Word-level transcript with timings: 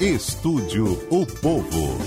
Estúdio 0.00 1.06
O 1.10 1.26
Povo. 1.26 1.98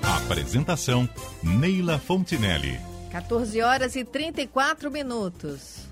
Apresentação 0.00 1.08
Neila 1.42 1.98
Fontinelli. 1.98 2.78
14 3.10 3.60
horas 3.60 3.96
e 3.96 4.04
34 4.04 4.88
minutos. 4.88 5.88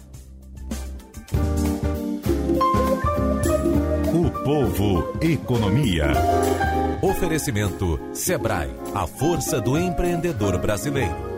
O 4.14 4.30
Povo 4.44 5.18
Economia. 5.20 6.06
Oferecimento 7.02 7.98
Sebrae, 8.14 8.70
a 8.94 9.08
força 9.08 9.60
do 9.60 9.76
empreendedor 9.76 10.56
brasileiro. 10.58 11.29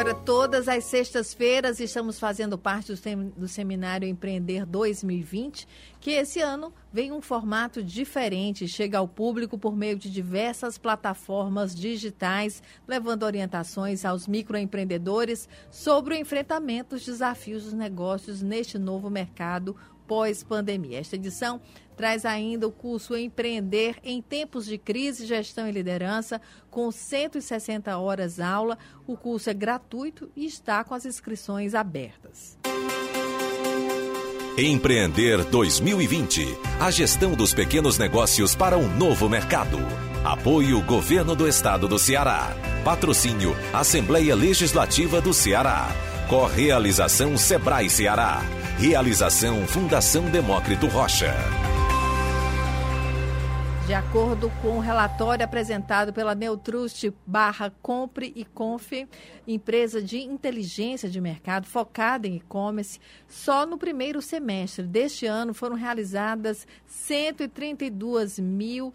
Agora, 0.00 0.14
todas 0.14 0.66
as 0.66 0.84
sextas-feiras, 0.84 1.78
estamos 1.78 2.18
fazendo 2.18 2.56
parte 2.56 2.90
do, 3.36 3.46
Seminário 3.46 4.08
Empreender 4.08 4.64
2020, 4.64 5.68
que 6.00 6.12
esse 6.12 6.40
ano 6.40 6.72
vem 6.90 7.12
um 7.12 7.20
formato 7.20 7.84
diferente, 7.84 8.66
chega 8.66 8.96
ao 8.96 9.06
público 9.06 9.58
por 9.58 9.76
meio 9.76 9.98
de 9.98 10.10
diversas 10.10 10.78
plataformas 10.78 11.74
digitais, 11.74 12.62
levando 12.88 13.24
orientações 13.24 14.06
aos 14.06 14.26
microempreendedores 14.26 15.46
sobre 15.70 16.14
o 16.14 16.18
enfrentamento 16.18 16.94
dos 16.94 17.04
desafios 17.04 17.64
dos 17.64 17.74
negócios 17.74 18.40
neste 18.40 18.78
novo 18.78 19.10
mercado 19.10 19.76
pós-pandemia. 20.06 20.98
Esta 20.98 21.16
edição 21.16 21.60
traz 22.00 22.24
ainda 22.24 22.66
o 22.66 22.72
curso 22.72 23.14
Empreender 23.14 23.96
em 24.02 24.22
Tempos 24.22 24.64
de 24.64 24.78
Crise, 24.78 25.26
Gestão 25.26 25.68
e 25.68 25.70
Liderança, 25.70 26.40
com 26.70 26.90
160 26.90 27.94
horas 27.98 28.40
aula. 28.40 28.78
O 29.06 29.18
curso 29.18 29.50
é 29.50 29.52
gratuito 29.52 30.30
e 30.34 30.46
está 30.46 30.82
com 30.82 30.94
as 30.94 31.04
inscrições 31.04 31.74
abertas. 31.74 32.56
Empreender 34.56 35.44
2020. 35.44 36.56
A 36.80 36.90
gestão 36.90 37.32
dos 37.32 37.52
pequenos 37.52 37.98
negócios 37.98 38.54
para 38.54 38.78
um 38.78 38.88
novo 38.96 39.28
mercado. 39.28 39.76
Apoio 40.24 40.82
Governo 40.82 41.36
do 41.36 41.46
Estado 41.46 41.86
do 41.86 41.98
Ceará. 41.98 42.56
Patrocínio 42.82 43.54
Assembleia 43.74 44.34
Legislativa 44.34 45.20
do 45.20 45.34
Ceará. 45.34 45.88
Correalização 46.30 47.36
Sebrae 47.36 47.90
Ceará. 47.90 48.40
Realização 48.78 49.66
Fundação 49.66 50.30
Demócrito 50.30 50.86
Rocha. 50.86 51.34
De 53.90 53.94
acordo 53.94 54.52
com 54.62 54.76
o 54.76 54.80
relatório 54.80 55.44
apresentado 55.44 56.12
pela 56.12 56.32
Neutrust 56.32 57.12
barra 57.26 57.72
Compre 57.82 58.32
e 58.36 58.44
Conf, 58.44 58.92
empresa 59.48 60.00
de 60.00 60.18
inteligência 60.18 61.10
de 61.10 61.20
mercado 61.20 61.66
focada 61.66 62.28
em 62.28 62.36
e-commerce, 62.36 63.00
só 63.26 63.66
no 63.66 63.76
primeiro 63.76 64.22
semestre 64.22 64.86
deste 64.86 65.26
ano 65.26 65.52
foram 65.52 65.74
realizadas 65.74 66.68
132 66.86 68.38
mil 68.38 68.94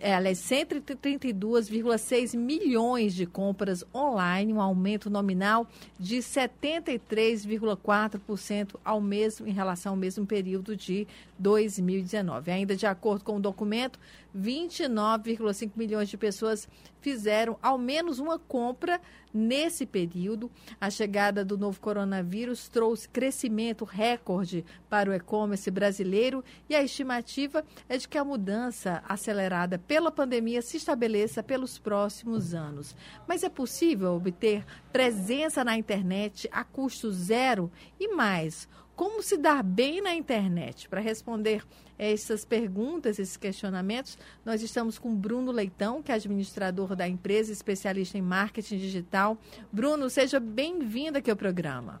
aliás, 0.00 0.38
132,6 0.38 2.36
milhões 2.36 3.14
de 3.14 3.26
compras 3.26 3.84
online, 3.94 4.52
um 4.52 4.60
aumento 4.60 5.08
nominal 5.10 5.66
de 5.98 6.18
73,4% 6.18 8.76
ao 8.84 9.00
mesmo 9.00 9.48
em 9.48 9.52
relação 9.52 9.92
ao 9.92 9.96
mesmo 9.96 10.26
período 10.26 10.76
de 10.76 11.06
2019. 11.38 12.50
Ainda 12.50 12.76
de 12.76 12.84
acordo 12.86 13.24
com 13.24 13.36
o 13.36 13.40
documento, 13.40 13.98
29,5 14.36 15.70
milhões 15.76 16.08
de 16.08 16.16
pessoas 16.16 16.68
fizeram 17.00 17.58
ao 17.60 17.76
menos 17.76 18.18
uma 18.18 18.38
compra 18.38 19.00
nesse 19.34 19.84
período. 19.84 20.50
A 20.80 20.88
chegada 20.88 21.44
do 21.44 21.58
novo 21.58 21.80
coronavírus 21.80 22.68
trouxe 22.68 23.08
crescimento 23.08 23.84
recorde 23.84 24.64
para 24.88 25.10
o 25.10 25.14
e-commerce 25.14 25.70
brasileiro 25.70 26.44
e 26.68 26.74
a 26.74 26.82
estimativa 26.82 27.64
é 27.88 27.98
de 27.98 28.08
que 28.08 28.16
a 28.16 28.24
mudança 28.24 29.02
acelerada 29.08 29.71
pela 29.78 30.10
pandemia 30.10 30.62
se 30.62 30.76
estabeleça 30.76 31.42
pelos 31.42 31.78
próximos 31.78 32.54
anos. 32.54 32.96
Mas 33.26 33.42
é 33.42 33.48
possível 33.48 34.14
obter 34.14 34.64
presença 34.92 35.64
na 35.64 35.76
internet 35.76 36.48
a 36.52 36.64
custo 36.64 37.10
zero 37.10 37.70
e 37.98 38.14
mais? 38.14 38.68
Como 38.94 39.22
se 39.22 39.36
dar 39.36 39.62
bem 39.62 40.00
na 40.00 40.14
internet? 40.14 40.88
Para 40.88 41.00
responder 41.00 41.64
essas 41.98 42.44
perguntas, 42.44 43.18
esses 43.18 43.36
questionamentos, 43.36 44.18
nós 44.44 44.62
estamos 44.62 44.98
com 44.98 45.14
Bruno 45.14 45.50
Leitão, 45.50 46.02
que 46.02 46.12
é 46.12 46.14
administrador 46.14 46.94
da 46.94 47.08
empresa, 47.08 47.52
especialista 47.52 48.18
em 48.18 48.22
marketing 48.22 48.76
digital. 48.76 49.38
Bruno, 49.72 50.10
seja 50.10 50.38
bem-vindo 50.38 51.18
aqui 51.18 51.30
ao 51.30 51.36
programa. 51.36 52.00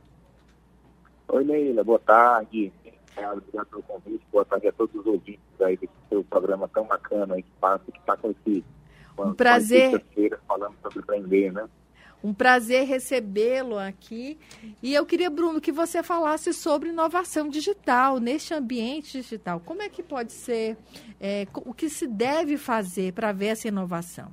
Oi, 1.28 1.44
Neila, 1.44 1.82
boa 1.82 1.98
tarde. 1.98 2.72
Obrigado 3.16 3.66
pelo 3.66 3.82
convite, 3.82 4.24
boa 4.32 4.44
tarde 4.44 4.68
a 4.68 4.72
todos 4.72 4.94
os 4.94 5.06
ouvintes 5.06 5.60
aí 5.60 5.76
desse 5.76 5.92
seu 6.08 6.24
programa 6.24 6.68
tão 6.68 6.86
bacana 6.86 7.34
aí 7.34 7.42
que 7.42 7.50
passa, 7.60 7.84
que 7.90 7.98
está 7.98 8.16
com 8.16 8.30
esse... 8.30 8.64
Um 9.18 9.34
prazer. 9.34 10.02
Falando 10.48 10.74
sobre 10.82 11.00
empreender, 11.00 11.52
né? 11.52 11.68
Um 12.24 12.32
prazer 12.32 12.86
recebê-lo 12.86 13.78
aqui. 13.78 14.38
E 14.82 14.94
eu 14.94 15.04
queria, 15.04 15.28
Bruno, 15.28 15.60
que 15.60 15.70
você 15.70 16.02
falasse 16.02 16.52
sobre 16.54 16.88
inovação 16.88 17.48
digital 17.48 18.18
neste 18.18 18.54
ambiente 18.54 19.20
digital. 19.20 19.60
Como 19.60 19.82
é 19.82 19.88
que 19.88 20.02
pode 20.02 20.32
ser, 20.32 20.76
é, 21.20 21.46
o 21.54 21.74
que 21.74 21.90
se 21.90 22.06
deve 22.06 22.56
fazer 22.56 23.12
para 23.12 23.32
ver 23.32 23.48
essa 23.48 23.68
inovação? 23.68 24.30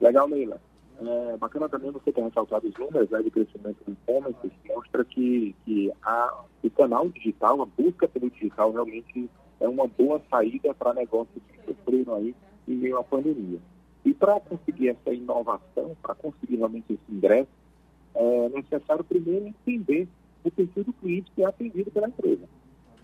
Legal, 0.00 0.28
Neila. 0.28 0.60
É 1.00 1.36
bacana 1.36 1.68
também 1.68 1.90
você 1.90 2.12
ter 2.12 2.22
ressaltado 2.22 2.68
os 2.68 2.74
números 2.78 3.10
né, 3.10 3.22
de 3.22 3.30
crescimento 3.30 3.78
do 3.84 3.92
e-commerce, 3.92 4.52
mostra 4.68 5.04
que, 5.04 5.54
que 5.64 5.92
a, 6.02 6.44
o 6.62 6.70
canal 6.70 7.08
digital, 7.08 7.62
a 7.62 7.66
busca 7.66 8.06
pelo 8.08 8.30
digital 8.30 8.72
realmente 8.72 9.28
é 9.60 9.68
uma 9.68 9.86
boa 9.86 10.20
saída 10.30 10.72
para 10.74 10.94
negócios 10.94 11.42
que 11.48 11.66
sofreram 11.66 12.14
aí 12.14 12.34
em 12.68 12.74
meio 12.74 12.98
à 12.98 13.04
pandemia. 13.04 13.58
E 14.04 14.14
para 14.14 14.38
conseguir 14.40 14.90
essa 14.90 15.12
inovação, 15.12 15.96
para 16.02 16.14
conseguir 16.14 16.56
realmente 16.56 16.92
esse 16.92 17.12
ingresso, 17.12 17.50
é 18.14 18.48
necessário 18.50 19.02
primeiro 19.02 19.46
entender 19.46 20.06
o 20.44 20.50
perfil 20.50 20.84
do 20.84 20.92
cliente 20.92 21.30
que 21.34 21.42
é 21.42 21.46
atendido 21.46 21.90
pela 21.90 22.08
empresa. 22.08 22.44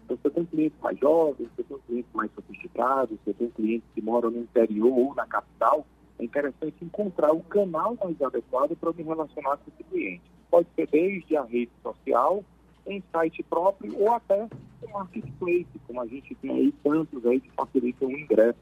Então, 0.04 0.18
você 0.22 0.30
tem 0.30 0.44
clientes 0.44 0.78
mais 0.80 0.98
jovens, 0.98 1.48
você 1.56 1.62
tem 1.64 1.78
clientes 1.86 2.10
mais 2.12 2.30
sofisticados, 2.32 3.18
você 3.24 3.32
tem 3.32 3.48
clientes 3.50 3.88
que 3.94 4.02
moram 4.02 4.30
no 4.30 4.40
interior 4.40 4.92
ou 4.92 5.14
na 5.14 5.26
capital, 5.26 5.86
é 6.20 6.24
interessante 6.24 6.84
encontrar 6.84 7.32
o 7.32 7.40
canal 7.42 7.96
mais 8.02 8.20
adequado 8.20 8.76
para 8.76 8.92
me 8.92 9.02
relacionar 9.02 9.56
com 9.56 9.70
esse 9.70 9.84
cliente. 9.84 10.22
Pode 10.50 10.68
ser 10.76 10.86
desde 10.88 11.36
a 11.36 11.42
rede 11.42 11.70
social, 11.82 12.44
em 12.86 13.02
site 13.10 13.42
próprio 13.42 13.98
ou 13.98 14.12
até 14.12 14.46
o 14.82 14.90
marketplace, 14.92 15.66
como 15.86 16.00
a 16.00 16.06
gente 16.06 16.34
tem 16.36 16.50
aí 16.50 16.74
tantos 16.84 17.24
aí 17.24 17.40
que 17.40 17.50
facilitam 17.52 18.08
o 18.08 18.12
ingresso 18.12 18.58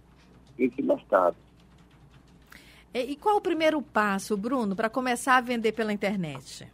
nesse 0.57 0.83
mercado. 0.83 1.37
E 2.95 3.17
qual 3.17 3.37
o 3.37 3.41
primeiro 3.41 3.83
passo, 3.83 4.37
Bruno, 4.37 4.75
para 4.75 4.89
começar 4.89 5.37
a 5.37 5.41
vender 5.41 5.73
pela 5.73 5.93
internet? 5.93 6.67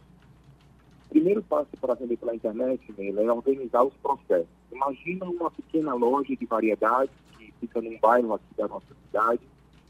O 1.07 1.09
primeiro 1.09 1.41
passo 1.43 1.69
para 1.79 1.93
vender 1.95 2.17
pela 2.17 2.35
internet, 2.35 2.81
Neila, 2.97 3.23
é 3.23 3.31
organizar 3.31 3.83
os 3.83 3.93
processos. 3.95 4.47
Imagina 4.71 5.25
uma 5.25 5.51
pequena 5.51 5.93
loja 5.93 6.35
de 6.35 6.45
variedades 6.45 7.13
que 7.37 7.53
fica 7.59 7.81
num 7.81 7.97
bairro 7.99 8.33
aqui 8.33 8.45
da 8.57 8.67
nossa 8.67 8.87
cidade 9.05 9.41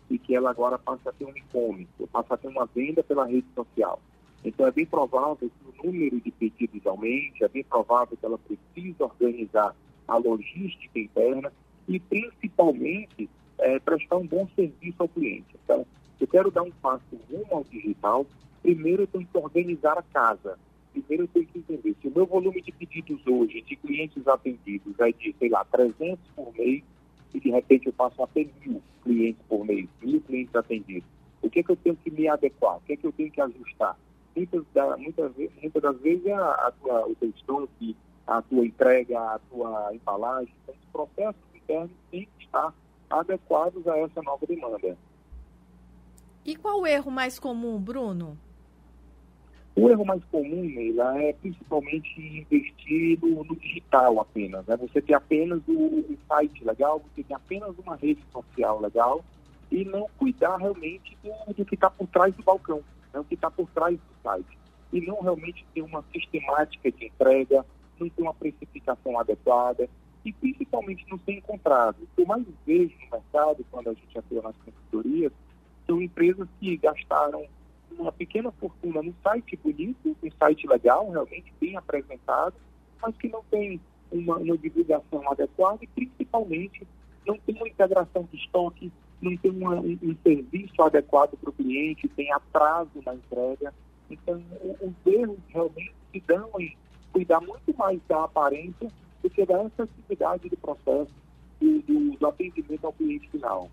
e 0.10 0.18
que 0.18 0.36
ela 0.36 0.50
agora 0.50 0.78
passa 0.78 1.10
a 1.10 1.14
ter 1.14 1.26
um 1.26 1.36
e-commerce, 1.36 1.88
passa 2.12 2.36
a 2.36 2.38
ter 2.38 2.48
uma 2.48 2.66
venda 2.66 3.04
pela 3.04 3.26
rede 3.26 3.48
social. 3.56 4.00
Então 4.44 4.68
é 4.68 4.72
bem 4.72 4.86
provável 4.86 5.38
que 5.38 5.46
o 5.46 5.86
número 5.86 6.22
de 6.22 6.32
pedidos 6.32 6.86
aumente, 6.86 7.44
é 7.44 7.48
bem 7.48 7.64
provável 7.64 8.16
que 8.16 8.26
ela 8.26 8.38
precise 8.38 8.96
organizar 9.00 9.76
a 10.08 10.18
logística 10.18 11.00
interna 11.00 11.52
e 11.88 12.00
principalmente 12.00 13.30
é, 13.58 13.80
prestar 13.80 14.18
um 14.18 14.28
bom 14.28 14.48
serviço 14.56 14.96
ao 15.00 15.08
cliente. 15.08 15.56
Então, 15.64 15.86
eu 16.20 16.28
quero 16.28 16.52
dar 16.52 16.64
um 16.64 16.72
passo 16.72 17.04
rumo 17.30 17.48
ao 17.52 17.64
digital, 17.64 18.26
primeiro 18.62 19.04
eu 19.04 19.08
tenho 19.08 19.26
que 19.26 19.38
organizar 19.38 19.98
a 19.98 20.04
casa. 20.04 20.58
Primeiro 20.92 21.24
eu 21.24 21.28
tenho 21.28 21.46
que 21.48 21.60
entender 21.60 21.96
se 22.01 22.08
o 22.08 22.12
meu 22.12 22.25
volume 22.25 22.62
de 22.62 22.72
pedidos 22.72 23.19
hoje, 23.28 23.62
de 23.62 23.75
clientes 23.75 24.25
atendidos, 24.28 24.98
é 25.00 25.12
de, 25.12 25.36
sei 25.38 25.50
lá, 25.50 25.66
300 25.66 26.19
por 26.36 26.54
mês, 26.54 26.84
e 27.36 27.40
de 27.42 27.52
repente 27.52 27.88
eu 27.88 27.94
passo 27.94 28.24
a 28.24 28.30
mil 28.34 28.82
clientes 29.04 29.42
por 29.50 29.66
mês, 29.66 29.90
mil 30.02 30.22
clientes 30.22 30.56
atendidos. 30.56 31.08
O 31.42 31.50
que, 31.50 31.60
é 31.60 31.64
que 31.64 31.72
eu 31.72 31.76
tenho 31.76 31.96
que 31.98 32.10
me 32.10 32.28
adequar? 32.30 32.78
O 32.78 32.82
que, 32.82 32.94
é 32.94 32.96
que 32.96 33.06
eu 33.06 33.12
tenho 33.12 33.30
que 33.30 33.42
ajustar? 33.42 33.98
Muitas, 34.36 34.64
muitas, 34.98 35.32
muitas 35.36 35.82
das 35.82 36.00
vezes 36.00 36.26
é 36.26 36.34
a, 36.34 36.52
a 36.52 36.72
tua, 36.72 37.08
o 37.08 37.16
teu 37.16 37.30
estoque, 37.30 37.96
a 38.26 38.42
tua 38.42 38.66
entrega, 38.66 39.20
a 39.20 39.40
tua 39.52 39.94
embalagem. 39.94 40.54
Então, 40.64 40.76
os 40.76 40.92
processos 40.92 41.42
internos 41.54 41.92
têm 42.10 42.28
que 42.38 42.46
estar 42.46 42.74
adequados 43.10 43.86
a 43.86 43.98
essa 43.98 44.22
nova 44.24 44.46
demanda. 44.48 44.98
E 46.46 46.56
qual 46.56 46.80
o 46.80 46.88
erro 46.88 47.12
mais 47.12 47.38
comum, 47.38 47.80
Bruno? 47.80 48.38
O 49.75 49.89
erro 49.89 50.06
mais 50.06 50.24
comum, 50.25 50.63
Neila, 50.63 51.22
é 51.22 51.33
principalmente 51.33 52.18
investir 52.18 53.19
no, 53.22 53.44
digital 53.57 54.22
apenas. 54.22 54.66
Né? 54.66 54.77
Você 54.77 55.01
tem 55.01 55.13
apenas 55.13 55.62
o, 55.68 56.18
site 56.30 56.63
legal, 56.63 57.00
você 57.00 57.22
tem 57.22 57.36
apenas 57.36 57.77
uma 57.77 57.98
rede 57.98 58.24
social 58.31 58.80
legal 58.80 59.24
e 59.69 59.83
não 59.83 60.07
cuidar 60.18 60.56
realmente 60.56 61.18
do, 61.22 61.54
do 61.54 61.66
que 61.66 61.75
está 61.75 61.89
por 61.89 62.07
trás 62.07 62.33
do 62.36 62.44
balcão, 62.44 62.81
né? 63.13 63.19
o 63.19 63.25
que 63.25 63.36
está 63.36 63.51
por 63.51 63.68
trás 63.72 63.98
do 63.98 64.22
site. 64.24 64.57
E 64.94 65.01
não 65.01 65.22
realmente 65.22 65.66
ter 65.74 65.81
uma 65.81 66.06
sistemática 66.13 66.89
de 66.89 67.07
entrega, 67.07 67.66
não 68.00 68.07
ter 68.07 68.22
uma 68.22 68.33
precificação 68.33 69.19
adequada. 69.19 69.89
e 70.24 70.31
principalmente 70.31 71.06
não 71.12 71.19
ser 71.19 71.33
encontrado. 71.33 71.98
O 72.01 72.07
que 72.16 72.22
eu 72.22 72.25
mais 72.25 72.45
vejo 72.66 72.95
no 73.04 73.12
mercado, 73.12 73.66
quando 73.69 73.89
a 73.89 73.94
gente 73.94 74.18
atua 74.18 74.42
nas 74.42 74.56
consultorias, 74.56 75.33
são 75.86 76.01
empresas 76.01 76.48
que 76.62 76.77
gastaram 76.77 77.45
uma 77.97 78.12
pequena 78.12 78.51
fortuna 78.53 79.01
no 79.01 79.13
site 79.24 79.57
bonito, 79.57 80.15
um 80.21 80.31
site 80.39 80.68
legal, 80.68 81.09
realmente 81.09 81.53
bem 81.59 81.75
apresentado, 81.77 82.56
mas 83.01 83.15
que 83.18 83.27
não 83.27 83.44
tem 83.50 83.80
uma, 84.12 84.38
uma 84.38 84.57
divulgação 84.57 85.30
adequada 85.31 85.80
e 85.83 85.88
principalmente 85.88 86.88
não 87.25 87.38
tem 87.39 87.56
uma 87.56 87.68
integração 87.68 88.27
de 88.31 88.38
estoque, 88.38 88.92
não 89.21 89.36
tem 89.38 89.51
uma, 89.51 89.75
um, 89.75 89.97
um, 90.03 90.15
serviço 90.24 90.81
adequado 90.81 91.38
para 91.38 91.50
o 91.50 91.53
cliente, 91.53 92.07
tem 92.09 92.31
atraso 92.31 92.92
na 93.06 93.15
entrega. 93.15 93.74
Então, 94.09 94.41
os 94.81 95.13
erros 95.13 95.39
realmente 95.50 95.94
se 96.12 96.24
dão 96.27 96.50
em 96.59 96.75
cuidar 97.12 97.41
muito 97.41 97.75
mais 97.75 98.00
da 98.07 98.25
aparência 98.25 98.91
do 99.24 99.30
que 99.30 99.45
da 99.45 99.62
acessibilidade 99.62 100.50
do 100.50 100.57
processo 100.57 101.13
e 101.59 101.80
do, 101.80 102.18
do 102.18 102.27
atendimento 102.27 102.86
ao 102.86 102.94
cliente 102.94 103.30
final. 103.30 103.69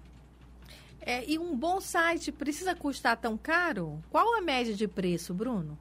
É, 1.04 1.28
e 1.28 1.38
um 1.38 1.56
bom 1.56 1.80
site 1.80 2.30
precisa 2.30 2.74
custar 2.74 3.16
tão 3.16 3.36
caro? 3.36 3.98
Qual 4.10 4.36
a 4.36 4.40
média 4.40 4.74
de 4.74 4.86
preço, 4.86 5.34
Bruno? 5.34 5.76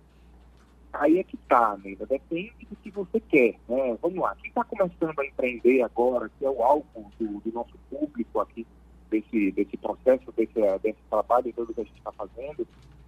Aí 0.94 1.20
é 1.20 1.24
que 1.24 1.38
tá, 1.38 1.78
Neida. 1.84 2.06
Depende 2.06 2.54
do 2.70 2.76
que 2.76 2.90
você 2.92 3.20
quer. 3.20 3.56
Né? 3.70 3.98
Vamos 4.02 4.20
lá. 4.20 4.36
Quem 4.36 4.50
está 4.50 4.64
começando 4.64 5.20
a 5.20 5.26
empreender 5.26 5.82
agora, 5.84 6.30
que 6.38 6.46
é 6.46 6.50
o 6.50 6.62
alvo 6.64 7.12
do, 7.20 7.40
do 7.40 7.52
nosso 7.54 7.78
público 7.90 8.40
aqui, 8.40 8.66
desse, 9.10 9.52
desse 9.52 9.78
processo, 9.78 10.32
desse, 10.36 10.60
desse 10.80 11.00
trabalho 11.10 11.54
todo 11.54 11.74
que 11.74 11.82
a 11.82 11.84
gente 11.84 11.98
está 11.98 12.12
fazendo, 12.12 12.68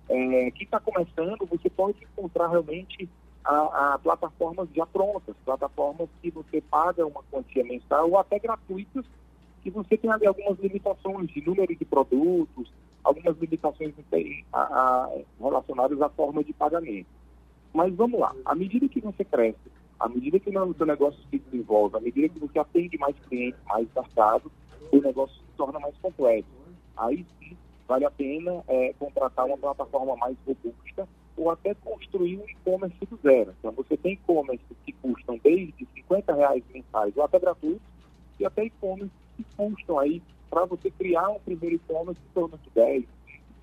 é, 0.09 0.51
quem 0.51 0.63
está 0.63 0.79
começando, 0.79 1.45
você 1.45 1.69
pode 1.69 1.97
encontrar 2.03 2.49
realmente 2.49 3.09
a, 3.43 3.93
a, 3.93 3.99
plataformas 3.99 4.69
já 4.75 4.85
prontas, 4.85 5.35
plataformas 5.43 6.09
que 6.21 6.29
você 6.29 6.61
paga 6.61 7.05
uma 7.05 7.23
quantia 7.31 7.63
mensal 7.63 8.09
ou 8.09 8.17
até 8.17 8.39
gratuitas, 8.39 9.05
que 9.63 9.69
você 9.69 9.97
tem 9.97 10.11
ali 10.11 10.27
algumas 10.27 10.59
limitações 10.59 11.29
de 11.29 11.41
número 11.41 11.73
de 11.73 11.85
produtos, 11.85 12.71
algumas 13.03 13.37
limitações 13.37 13.93
relacionadas 15.39 16.01
à 16.01 16.09
forma 16.09 16.43
de 16.43 16.51
pagamento. 16.51 17.07
Mas 17.73 17.95
vamos 17.95 18.19
lá, 18.19 18.35
à 18.45 18.53
medida 18.53 18.87
que 18.89 18.99
você 18.99 19.23
cresce, 19.23 19.71
à 19.99 20.09
medida 20.09 20.37
que 20.39 20.49
o 20.55 20.73
seu 20.73 20.85
negócio 20.85 21.19
se 21.31 21.39
desenvolve, 21.39 21.95
à 21.95 22.01
medida 22.01 22.27
que 22.27 22.39
você 22.39 22.59
atende 22.59 22.97
mais 22.97 23.15
clientes, 23.29 23.59
mais 23.65 23.87
mercado, 23.95 24.51
o 24.91 24.97
negócio 24.97 25.35
se 25.35 25.57
torna 25.57 25.79
mais 25.79 25.95
complexo. 25.97 26.49
Aí 26.97 27.25
sim, 27.39 27.57
vale 27.87 28.05
a 28.05 28.11
pena 28.11 28.63
é, 28.67 28.93
contratar 28.99 29.45
uma 29.45 29.57
plataforma 29.57 30.15
mais 30.17 30.37
robusta 30.45 31.07
ou 31.37 31.49
até 31.49 31.73
construir 31.73 32.37
um 32.37 32.47
e-commerce 32.47 33.05
do 33.05 33.17
zero. 33.23 33.55
Então, 33.57 33.71
você 33.71 33.97
tem 33.97 34.13
e-commerce 34.13 34.63
que 34.85 34.91
custam 34.91 35.39
desde 35.43 35.87
50 35.95 36.33
reais 36.33 36.63
mensais 36.71 37.15
ou 37.17 37.23
até 37.23 37.39
gratuitos, 37.39 37.81
e 38.39 38.45
até 38.45 38.65
e-commerce 38.65 39.22
que 39.35 39.45
custam 39.55 39.99
aí 39.99 40.21
para 40.49 40.65
você 40.65 40.91
criar 40.91 41.29
um 41.29 41.39
primeiro 41.39 41.75
e-commerce 41.75 42.21
em 42.21 42.33
torno 42.33 42.57
de 42.57 42.69
10, 42.75 43.05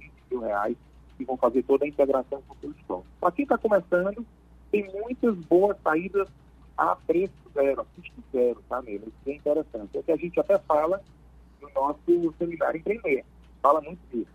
20 0.00 0.12
mil 0.30 0.40
reais, 0.40 0.76
que 1.16 1.24
vão 1.24 1.36
fazer 1.36 1.62
toda 1.62 1.84
a 1.84 1.88
integração 1.88 2.42
com 2.46 2.54
o 2.54 2.56
seu 2.60 2.70
estoque. 2.72 3.06
Para 3.20 3.32
quem 3.32 3.42
está 3.44 3.56
começando, 3.56 4.26
tem 4.70 4.90
muitas 4.92 5.36
boas 5.46 5.76
saídas 5.82 6.28
a 6.76 6.96
preço 6.96 7.34
zero, 7.52 7.82
a 7.82 7.84
custo 7.84 8.24
zero, 8.32 8.62
tá 8.68 8.80
mesmo? 8.82 9.08
Isso 9.08 9.30
é 9.30 9.34
interessante. 9.34 9.96
É 9.96 10.00
o 10.00 10.02
que 10.02 10.12
a 10.12 10.16
gente 10.16 10.40
até 10.40 10.58
fala 10.58 11.02
no 11.60 11.70
nosso 11.70 12.34
seminário 12.38 12.78
empreender. 12.78 13.24
Fala 13.62 13.80
muito 13.80 14.00
disso. 14.10 14.30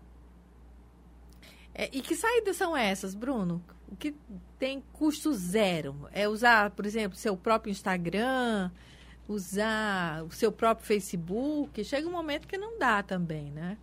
É, 1.74 1.90
e 1.92 2.00
que 2.00 2.14
saídas 2.14 2.56
são 2.56 2.76
essas, 2.76 3.14
Bruno? 3.14 3.62
O 3.88 3.96
que 3.96 4.14
tem 4.58 4.82
custo 4.92 5.32
zero? 5.34 6.08
É 6.12 6.28
usar, 6.28 6.70
por 6.70 6.86
exemplo, 6.86 7.18
seu 7.18 7.36
próprio 7.36 7.70
Instagram, 7.70 8.70
usar 9.28 10.22
o 10.24 10.30
seu 10.30 10.52
próprio 10.52 10.86
Facebook? 10.86 11.82
Chega 11.84 12.08
um 12.08 12.12
momento 12.12 12.46
que 12.46 12.56
não 12.56 12.78
dá 12.78 13.02
também, 13.02 13.50
né? 13.50 13.76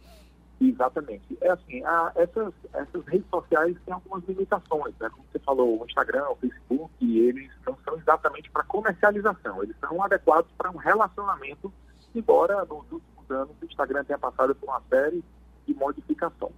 Exatamente. 0.62 1.38
É 1.42 1.50
assim, 1.50 1.84
a, 1.84 2.12
essas, 2.16 2.54
essas 2.74 3.06
redes 3.06 3.28
sociais 3.30 3.76
têm 3.86 3.94
algumas 3.94 4.24
limitações, 4.26 4.94
né? 5.00 5.10
Como 5.10 5.26
você 5.32 5.40
falou, 5.40 5.82
o 5.82 5.86
Instagram, 5.86 6.30
o 6.30 6.36
Facebook, 6.36 7.20
eles 7.20 7.52
não 7.66 7.78
são 7.84 7.98
exatamente 7.98 8.50
para 8.50 8.64
comercialização, 8.64 9.64
eles 9.64 9.76
são 9.80 10.02
adequados 10.02 10.50
para 10.58 10.72
um 10.72 10.78
relacionamento, 10.78 11.74
embora 12.16 12.64
nos 12.66 12.90
últimos 12.92 13.30
anos 13.30 13.56
o 13.62 13.66
Instagram 13.66 14.04
tenha 14.06 14.20
passado 14.20 14.56
por 14.56 14.70
uma 14.70 14.82
série 14.90 15.24
de 15.68 15.74
modificações. 15.74 16.54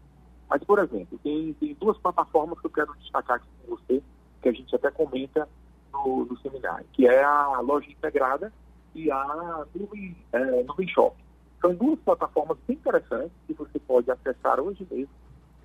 Mas, 0.47 0.63
por 0.63 0.77
exemplo, 0.77 1.19
tem, 1.23 1.53
tem 1.53 1.73
duas 1.73 1.97
plataformas 1.97 2.59
que 2.59 2.67
eu 2.67 2.71
quero 2.71 2.93
destacar 2.97 3.37
aqui 3.37 3.47
com 3.61 3.75
você, 3.75 4.03
que 4.41 4.49
a 4.49 4.51
gente 4.51 4.75
até 4.75 4.91
comenta 4.91 5.49
no, 5.91 6.25
no 6.25 6.37
seminário, 6.39 6.85
que 6.93 7.07
é 7.07 7.23
a 7.23 7.59
loja 7.59 7.89
integrada 7.89 8.53
e 8.95 9.11
a 9.11 9.65
Nuvem, 9.75 10.15
é, 10.31 10.87
Shop. 10.87 11.15
São 11.61 11.75
duas 11.75 11.99
plataformas 11.99 12.57
bem 12.67 12.77
interessantes 12.77 13.31
que 13.45 13.53
você 13.53 13.77
pode 13.79 14.09
acessar 14.09 14.59
hoje 14.59 14.87
mesmo 14.89 15.13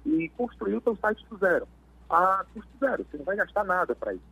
e 0.05 0.29
construir 0.31 0.77
o 0.77 0.81
seu 0.81 0.97
site 0.97 1.25
do 1.31 1.39
zero. 1.39 1.67
A 2.09 2.45
custo 2.53 2.71
zero, 2.81 3.07
você 3.09 3.17
não 3.17 3.25
vai 3.25 3.37
gastar 3.37 3.65
nada 3.65 3.95
para 3.95 4.15
isso. 4.15 4.25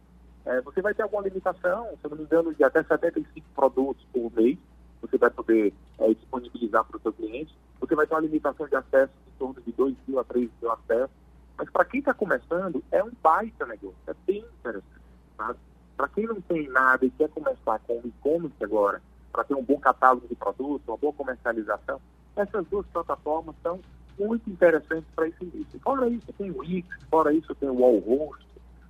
É, 0.45 0.61
você 0.63 0.83
vai 0.83 0.95
ter 0.95 1.03
alguma 1.03 1.23
limitação, 1.23 1.97
se 2.01 2.09
não 2.09 2.17
me 2.17 2.25
engano, 2.25 2.55
de 2.55 2.65
até 2.65 2.83
75 2.83 3.47
produtos 3.55 4.05
por 4.13 4.33
mês, 4.33 4.59
você 5.01 5.17
vai 5.17 5.31
poder 5.31 5.73
é, 5.99 6.09
disponibilizar 6.15 6.85
para 6.85 6.97
o 6.97 7.01
seu 7.01 7.13
cliente. 7.13 7.55
Você 7.81 7.95
vai 7.95 8.07
ter 8.07 8.15
uma 8.15 8.21
limitação 8.21 8.67
de 8.67 8.75
acesso 8.75 9.13
em 9.29 9.39
torno 9.39 9.61
de 9.61 9.73
2 9.73 9.95
mil 10.09 10.19
a 10.19 10.25
3 10.25 10.51
mil 10.61 10.73
acessos. 10.73 11.17
Mas 11.57 11.71
para 11.71 11.85
quem 11.85 12.01
está 12.01 12.15
começando, 12.15 12.83
é 12.91 13.03
um 13.03 13.13
baita 13.23 13.67
negócio, 13.67 13.97
é 14.07 14.15
bem 14.27 14.45
interessante. 14.59 15.68
Para 15.99 16.07
quem 16.11 16.29
não 16.29 16.41
tem 16.41 16.69
nada 16.69 17.05
e 17.05 17.11
quer 17.11 17.29
começar 17.29 17.81
com 17.81 17.95
o 17.95 18.07
e-commerce 18.07 18.55
agora, 18.63 19.03
para 19.33 19.43
ter 19.43 19.55
um 19.55 19.65
bom 19.65 19.81
catálogo 19.81 20.29
de 20.29 20.37
produtos, 20.37 20.87
uma 20.87 20.97
boa 20.97 21.13
comercialização, 21.13 22.01
essas 22.37 22.65
duas 22.69 22.87
plataformas 22.87 23.57
são 23.65 23.81
muito 24.17 24.49
interessantes 24.49 25.11
para 25.17 25.27
esse 25.27 25.43
início. 25.45 25.81
Fora 25.81 26.09
isso, 26.09 26.33
tem 26.35 26.53
o 26.53 26.59
Wix, 26.61 26.89
fora 27.11 27.35
isso, 27.35 27.53
tem 27.57 27.69
o 27.69 27.81
Wallhost, 27.81 28.47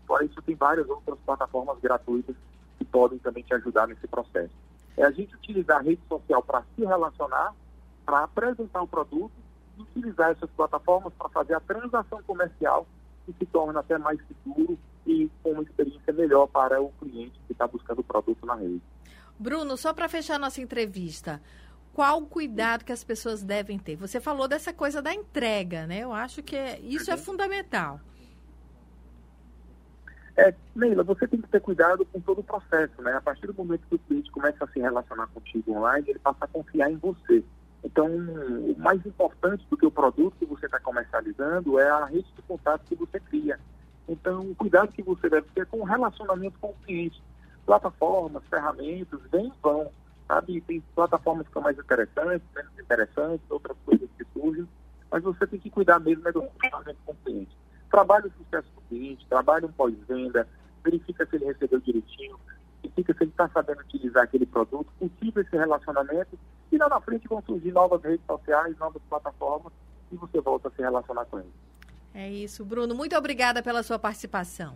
fora 0.06 0.22
isso, 0.26 0.42
tem 0.42 0.54
várias 0.54 0.86
outras 0.86 1.18
plataformas 1.24 1.80
gratuitas 1.80 2.36
que 2.76 2.84
podem 2.84 3.18
também 3.20 3.42
te 3.42 3.54
ajudar 3.54 3.88
nesse 3.88 4.06
processo. 4.06 4.52
É 4.94 5.04
a 5.04 5.10
gente 5.10 5.34
utilizar 5.34 5.78
a 5.78 5.82
rede 5.82 6.02
social 6.10 6.42
para 6.42 6.62
se 6.76 6.84
relacionar, 6.84 7.54
para 8.04 8.24
apresentar 8.24 8.82
o 8.82 8.86
produto 8.86 9.32
e 9.78 9.80
utilizar 9.80 10.32
essas 10.32 10.50
plataformas 10.50 11.14
para 11.14 11.30
fazer 11.30 11.54
a 11.54 11.60
transação 11.60 12.22
comercial 12.24 12.86
que 13.24 13.32
se 13.32 13.46
torna 13.46 13.80
até 13.80 13.96
mais 13.96 14.20
seguro 14.26 14.78
e 15.08 15.30
com 15.42 15.52
uma 15.52 15.62
experiência 15.62 16.12
melhor 16.12 16.46
para 16.46 16.80
o 16.80 16.90
cliente 17.00 17.40
que 17.46 17.52
está 17.52 17.66
buscando 17.66 18.00
o 18.00 18.04
produto 18.04 18.44
na 18.44 18.54
rede. 18.54 18.82
Bruno, 19.38 19.76
só 19.76 19.94
para 19.94 20.08
fechar 20.08 20.38
nossa 20.38 20.60
entrevista, 20.60 21.40
qual 21.94 22.18
o 22.18 22.26
cuidado 22.26 22.84
que 22.84 22.92
as 22.92 23.02
pessoas 23.02 23.42
devem 23.42 23.78
ter? 23.78 23.96
Você 23.96 24.20
falou 24.20 24.46
dessa 24.46 24.72
coisa 24.72 25.00
da 25.00 25.14
entrega, 25.14 25.86
né? 25.86 26.00
Eu 26.00 26.12
acho 26.12 26.42
que 26.42 26.54
é, 26.54 26.78
isso 26.80 27.10
é 27.10 27.14
uhum. 27.14 27.20
fundamental. 27.20 28.00
É, 30.36 30.54
Neila, 30.76 31.02
você 31.02 31.26
tem 31.26 31.40
que 31.40 31.48
ter 31.48 31.60
cuidado 31.60 32.04
com 32.04 32.20
todo 32.20 32.40
o 32.40 32.44
processo, 32.44 33.00
né? 33.02 33.12
A 33.14 33.20
partir 33.20 33.46
do 33.46 33.54
momento 33.54 33.86
que 33.88 33.96
o 33.96 33.98
cliente 33.98 34.30
começa 34.30 34.64
a 34.64 34.68
se 34.68 34.78
relacionar 34.78 35.26
contigo 35.28 35.72
online, 35.72 36.10
ele 36.10 36.18
passa 36.18 36.44
a 36.44 36.48
confiar 36.48 36.90
em 36.92 36.96
você. 36.96 37.42
Então, 37.82 38.06
o 38.06 38.76
mais 38.78 39.04
importante 39.06 39.66
do 39.70 39.76
que 39.76 39.86
o 39.86 39.90
produto 39.90 40.36
que 40.38 40.44
você 40.44 40.66
está 40.66 40.78
comercializando 40.78 41.78
é 41.78 41.88
a 41.88 42.04
rede 42.04 42.28
de 42.36 42.42
contato 42.42 42.84
que 42.84 42.94
você 42.94 43.18
cria. 43.18 43.58
Então, 44.08 44.50
o 44.50 44.54
cuidado 44.54 44.92
que 44.92 45.02
você 45.02 45.28
deve 45.28 45.46
ter 45.54 45.66
com 45.66 45.80
o 45.80 45.84
relacionamento 45.84 46.58
com 46.58 46.68
o 46.68 46.76
cliente. 46.84 47.22
Plataformas, 47.66 48.42
ferramentas, 48.48 49.20
vem 49.30 49.48
e 49.48 49.52
vão. 49.62 49.90
Sabe? 50.26 50.60
Tem 50.62 50.80
plataformas 50.94 51.46
que 51.46 51.52
são 51.52 51.62
mais 51.62 51.78
interessantes, 51.78 52.46
menos 52.54 52.78
interessantes, 52.78 53.50
outras 53.50 53.76
coisas 53.84 54.08
que 54.16 54.24
surgem, 54.32 54.68
mas 55.10 55.22
você 55.22 55.46
tem 55.46 55.58
que 55.58 55.70
cuidar 55.70 55.98
mesmo 56.00 56.22
né, 56.22 56.32
do 56.32 56.40
relacionamento 56.40 56.98
com 57.04 57.12
o 57.12 57.16
cliente 57.24 57.56
trabalha 57.90 58.26
o 58.26 58.44
sucesso 58.44 58.68
do 58.74 58.80
cliente, 58.82 59.26
trabalha 59.28 59.66
um 59.66 59.72
pós-venda, 59.72 60.46
verifica 60.84 61.26
se 61.26 61.36
ele 61.36 61.46
recebeu 61.46 61.80
direitinho, 61.80 62.38
verifica 62.82 63.14
se 63.14 63.24
ele 63.24 63.30
está 63.30 63.48
sabendo 63.48 63.80
utilizar 63.80 64.22
aquele 64.22 64.46
produto, 64.46 64.92
cultiva 64.98 65.40
esse 65.40 65.56
relacionamento 65.56 66.38
e 66.70 66.78
lá 66.78 66.88
na 66.88 67.00
frente 67.00 67.28
vão 67.28 67.42
surgir 67.42 67.72
novas 67.72 68.02
redes 68.02 68.24
sociais, 68.26 68.76
novas 68.78 69.02
plataformas 69.08 69.72
e 70.12 70.16
você 70.16 70.40
volta 70.40 70.68
a 70.68 70.70
se 70.70 70.82
relacionar 70.82 71.24
com 71.26 71.38
ele. 71.38 71.52
É 72.18 72.28
isso, 72.28 72.64
Bruno. 72.64 72.96
Muito 72.96 73.16
obrigada 73.16 73.62
pela 73.62 73.80
sua 73.84 73.96
participação. 73.96 74.74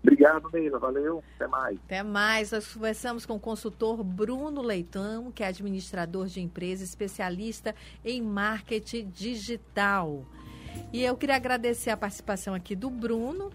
Obrigado, 0.00 0.48
Neila. 0.52 0.78
Valeu. 0.78 1.24
Até 1.34 1.48
mais. 1.48 1.78
Até 1.86 2.02
mais. 2.04 2.52
Nós 2.52 2.72
conversamos 2.72 3.26
com 3.26 3.34
o 3.34 3.40
consultor 3.40 4.04
Bruno 4.04 4.62
Leitão, 4.62 5.32
que 5.32 5.42
é 5.42 5.48
administrador 5.48 6.26
de 6.26 6.40
empresa, 6.40 6.84
especialista 6.84 7.74
em 8.04 8.22
marketing 8.22 9.08
digital. 9.08 10.24
E 10.92 11.02
eu 11.02 11.16
queria 11.16 11.34
agradecer 11.34 11.90
a 11.90 11.96
participação 11.96 12.54
aqui 12.54 12.76
do 12.76 12.90
Bruno 12.90 13.50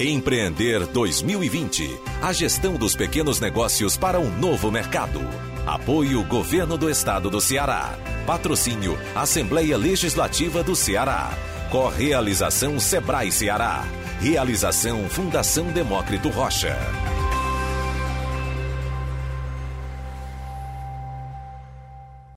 Empreender 0.00 0.86
2020. 0.86 1.86
A 2.22 2.32
gestão 2.32 2.76
dos 2.76 2.96
pequenos 2.96 3.38
negócios 3.38 3.98
para 3.98 4.18
um 4.18 4.30
novo 4.38 4.70
mercado. 4.70 5.20
Apoio 5.66 6.24
Governo 6.24 6.78
do 6.78 6.88
Estado 6.88 7.28
do 7.28 7.40
Ceará. 7.40 7.98
Patrocínio 8.26 8.98
Assembleia 9.14 9.76
Legislativa 9.76 10.62
do 10.62 10.74
Ceará. 10.74 11.30
Correalização 11.70 12.80
Sebrae 12.80 13.30
Ceará. 13.30 13.84
Realização 14.20 15.06
Fundação 15.10 15.66
Demócrito 15.66 16.30
Rocha. 16.30 16.78